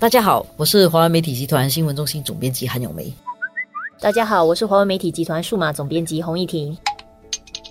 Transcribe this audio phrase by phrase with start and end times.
[0.00, 3.12] 大家好，我是华为媒体集团新闻中心总编辑韩永梅。
[4.00, 6.74] 大家好，我是华为媒体集团数码总编辑洪一婷。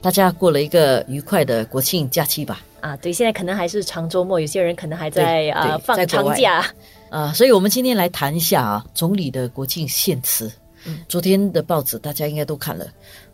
[0.00, 2.60] 大家过了一个愉快的国庆假期吧？
[2.80, 6.64] 啊，对，现在可能还是长周末，有些人可能还在对啊放长假。
[7.10, 10.48] 啊，所以我们今天来谈一下啊，总理的国庆献词。
[10.84, 12.86] 嗯昨天的报纸大家应该都看了，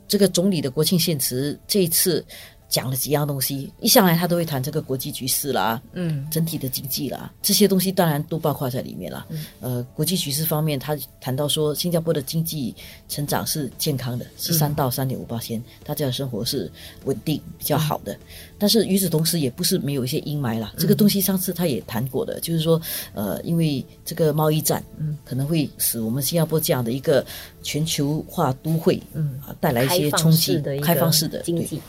[0.09, 2.25] 这个总理的国庆献词这一次
[2.69, 6.27] 讲了几样东西，一上来他都会谈这个国际局势啦，嗯。
[6.31, 9.27] 整体的经济啦，这些东西当然都包括在里面了。
[9.31, 9.47] 嗯。
[9.61, 12.75] 呃，国际局势方面，他谈到说，新加坡的经济
[13.09, 16.71] 成长是健康的，是三到三点五八千，大家的生活是
[17.05, 18.17] 稳定比较好的。
[18.59, 20.75] 但是与此同时，也不是没有一些阴霾啦。
[20.77, 22.81] 这个东西上次他也谈过的，就是说，
[23.15, 27.25] 呃，因为这个贸易战，嗯，可能会使我们新加坡这样的一个
[27.63, 29.41] 全球化都会，嗯。
[29.47, 31.81] 啊，带来一些冲击开放式的经济，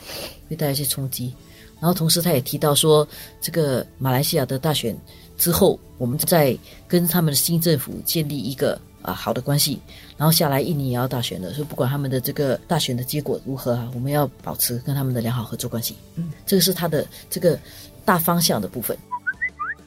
[0.50, 1.34] 会带来一些冲击。
[1.80, 3.08] 然后同时他也提到说，
[3.40, 4.98] 这个马来西亚的大选
[5.38, 6.58] 之后，我们在
[6.88, 9.80] 跟他们的新政府建立一个啊好的关系。
[10.18, 15.96] 然后下来印尼也要大选了，所以不管他们的这个大选的结果如何啊，我们要保持跟他们的良好合作关系。
[16.16, 17.58] 嗯，这个是他的这个
[18.04, 18.98] 大方向的部分。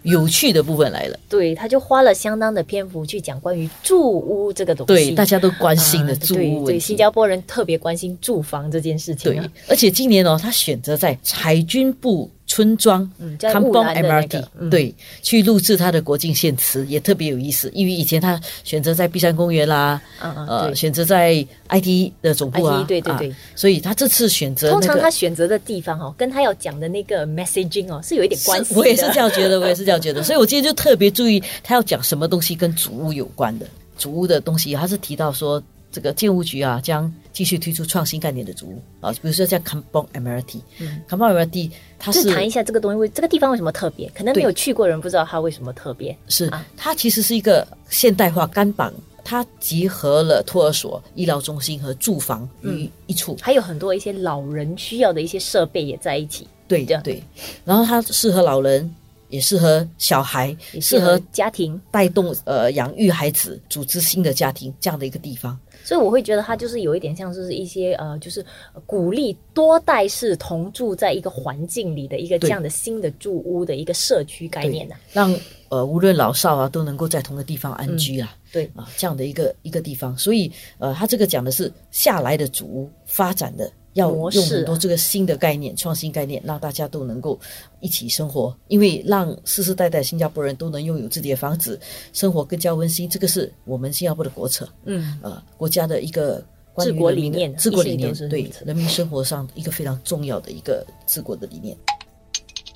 [0.03, 4.93] 有趣的部分来了，对，他就花了相当的篇幅去讲关于住屋这个东西。
[4.93, 6.79] 对大家都关心的啊住屋对。
[6.79, 17.71] 新加坡人特别关心住房这件事情对啊。，而且今年哦，他选择在海军部村庄嗯在 Kampong 雾兰的那 MRT、对去录制他的国境献词，也特别有意思。
[17.73, 20.75] 因为以前他选择在碧山公园啦，嗯嗯，呃，对。
[20.75, 21.35] 选择在
[21.71, 25.11] IT 的总部啊对对啊对所以他这次选择通常他。
[25.11, 28.81] 选择的地方哦，跟他要讲的那个 messaging 哦，是有一点关系的。
[28.81, 33.67] 我也是这样觉得，我也是这样觉得， 所以我今天就特别注意他要讲什么东西跟主屋有关的。
[33.99, 35.63] 主屋的东西，他是提到说，
[35.93, 44.11] 这个建屋局啊将继续推出创新概念的主屋啊，比如说像 Kampong MRT，嗯 Kampong MRT 它是谈一下这个东西，为这个地方为什么特别？
[44.15, 46.17] 可能没有去过的人不知道它为什么特别。
[46.29, 53.37] 是啊它其实是一个现代化干绑，它集合了托儿所、医疗中心和住房于一处。
[53.41, 57.23] 还有很多一些老人需要的一些设备也在一起，这样对对，
[57.65, 58.95] 然后它适合老人，
[59.33, 61.81] 也适合小孩，也适合家庭。
[61.91, 65.59] 带动呃养育孩子、组织新的家庭这样的一个地方。
[65.83, 68.41] 所以我会觉得它就是有一点像是一些呃，就是
[68.73, 75.35] 呃鼓励多代式同住在一个环境里的一个这样的新的住屋的一个社区概念呢、让
[75.71, 78.37] 呃无论老少啊都能够在同个地方安居啊。
[78.53, 87.39] 对啊，这样的一个一个地方，所以呃，他这个讲的是下来的主屋发展的要用很多这个新的概念、创新概念，让大家都能够
[87.81, 91.79] 一起生活，因为让世世代代新加坡人都能拥有自己的房子，
[92.13, 96.45] 生活更加温馨，这个是我们新加坡的国策，嗯，呃，国家的一个。
[96.75, 101.77] 关于治国理念治国理念对人民生活上一个非常重要的一个治国的理念。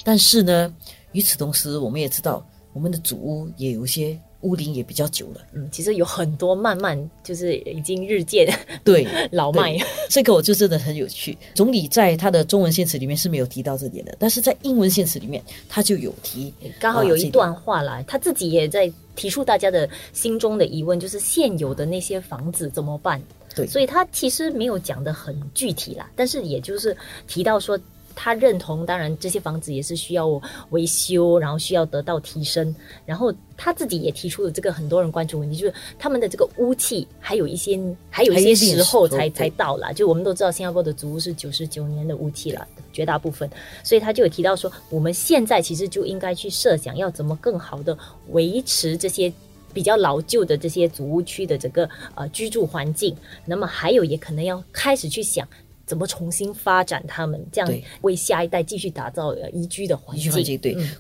[0.04, 0.70] 但是呢，
[1.12, 5.40] 与此同时，我们也知道，我们的祖屋也有一些屋龄也比较久了。
[5.52, 8.46] 嗯，其实有很多慢慢就是已经日渐
[8.84, 11.36] 对， 老迈对，这个我就真的很有趣。
[11.54, 16.54] 总理在他的中文献词里面是没有提到这点的，但是在英文献词里面他就有提。
[16.78, 23.20] 刚好有一段话啦，他自己也在提出大家的心中的疑问，就是现有的那些房子怎么办？
[23.54, 26.96] 对所以他其实没有讲的很具体啦，但是也就是
[27.26, 27.76] 提到说。
[28.16, 30.26] 他认同，当然这些房子也是需要
[30.70, 32.74] 维修，然后需要得到提升。
[33.04, 37.78] 然后他自己也提出了这个很多人关注问题，就是他们的这个污气还有一些
[38.10, 39.92] 还有一些时候才才到啦。
[39.92, 43.48] 就我们都知道，新加坡的租屋是九十九年的污气了，绝大部分。
[43.84, 47.96] 所以他就有提到说，我们现在其实就应该去设想要怎么更好的
[48.30, 49.32] 维持这些。
[49.74, 55.46] 比较老旧的这些祖屋区的整个呃居住环境，那么还有也可能要开始去想
[55.86, 60.30] 怎么重新发展他们，这样为下一代继续打造呃宜居的环境。
[60.30, 60.74] 环境对。
[60.74, 60.90] 嗯。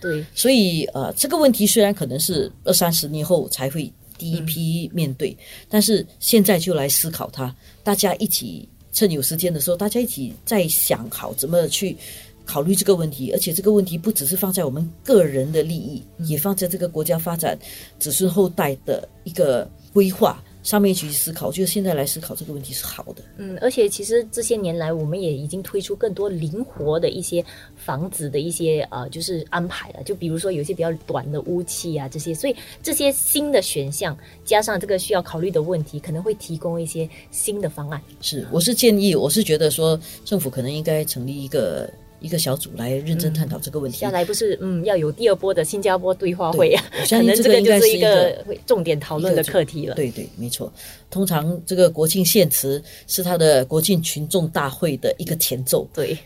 [0.00, 5.36] 对，所以呃，这个问题虽然可能是二三十年后才会第一批面对，
[5.70, 7.52] 但是现在就来思考它，
[7.82, 11.96] 大家一起趁有时间的时候，大家一起再想好怎么去。
[12.44, 17.58] 考虑这个问题，而且这个问题不只是放在我们个人的利益，也放在这个国家发展
[17.98, 21.50] 子孙后代的一个规划上面去思考。
[21.50, 23.22] 就是现在来思考这个问题是好的。
[23.36, 27.42] 嗯，而且其实这些年来，我们也已经推出更多灵活的一些
[27.76, 30.02] 房子的一些呃，就是安排了。
[30.02, 38.02] 就比如说有一些比较短的屋期啊，这些，所以这些新的选项加上这个需要考虑的问题，可能会提供一些新的方案。
[38.20, 41.88] 是，我是建议，我是觉得说，政府可能应该成立一个
[42.20, 43.98] 一个小组来认真探讨这个问题。
[43.98, 49.94] 将来不是嗯要有第二波的新加坡对话会啊， 可能信这个应这个就是一该是一个重点讨论的课题了。
[49.94, 50.72] 对对，没错。
[51.10, 55.88] 通常这个国庆献词是他的国庆群众大会的一个前奏。
[55.94, 56.16] 对，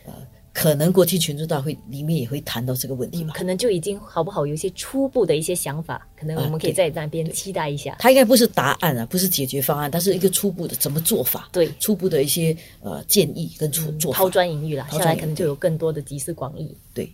[0.52, 3.32] 可能国际群众大会里面也会谈到这个问题吧。
[3.34, 7.96] 可能就已经好不好有一些初步的一些想法，可能我们可以啊在那边期待一下。
[7.98, 14.30] 它应该不是答案啊，不是解决方案，它是一个初步的怎么做法，对初步的一些呃建议跟出做法抛。
[14.30, 16.76] 砖引玉啦，抛砖引玉下来可能就有更多的集思广益。
[16.92, 17.08] 对，